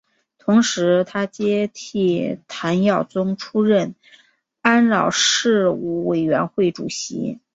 [0.39, 3.93] 同时他接替谭耀宗出任
[4.61, 7.39] 安老事务委员会主席。